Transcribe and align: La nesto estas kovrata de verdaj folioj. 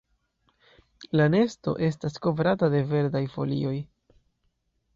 La 1.19 1.27
nesto 1.33 1.75
estas 1.89 2.17
kovrata 2.25 2.71
de 2.77 2.81
verdaj 2.95 3.25
folioj. 3.37 3.77